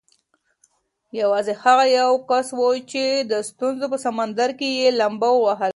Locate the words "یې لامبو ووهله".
4.79-5.69